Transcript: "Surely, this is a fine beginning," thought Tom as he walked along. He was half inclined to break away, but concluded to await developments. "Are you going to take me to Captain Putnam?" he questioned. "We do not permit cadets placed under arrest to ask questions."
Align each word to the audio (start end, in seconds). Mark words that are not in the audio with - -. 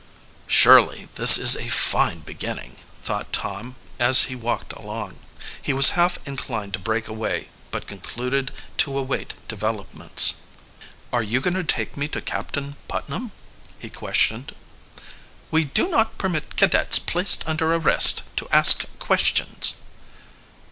"Surely, 0.47 1.09
this 1.13 1.37
is 1.37 1.55
a 1.55 1.69
fine 1.69 2.21
beginning," 2.21 2.77
thought 3.03 3.31
Tom 3.31 3.75
as 3.99 4.23
he 4.23 4.35
walked 4.35 4.73
along. 4.73 5.19
He 5.61 5.73
was 5.73 5.89
half 5.89 6.17
inclined 6.25 6.73
to 6.73 6.79
break 6.79 7.07
away, 7.07 7.49
but 7.69 7.85
concluded 7.85 8.51
to 8.77 8.97
await 8.97 9.35
developments. 9.47 10.37
"Are 11.13 11.21
you 11.21 11.39
going 11.39 11.53
to 11.53 11.63
take 11.63 11.97
me 11.97 12.07
to 12.07 12.19
Captain 12.19 12.77
Putnam?" 12.87 13.31
he 13.77 13.91
questioned. 13.91 14.55
"We 15.51 15.65
do 15.65 15.87
not 15.89 16.17
permit 16.17 16.55
cadets 16.57 16.97
placed 16.97 17.47
under 17.47 17.71
arrest 17.71 18.23
to 18.37 18.49
ask 18.49 18.85
questions." 18.97 19.83